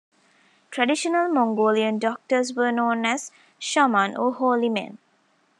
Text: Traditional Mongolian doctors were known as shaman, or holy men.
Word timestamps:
Traditional 0.71 1.29
Mongolian 1.29 1.99
doctors 1.99 2.55
were 2.55 2.71
known 2.71 3.05
as 3.05 3.31
shaman, 3.59 4.17
or 4.17 4.33
holy 4.33 4.67
men. 4.67 4.97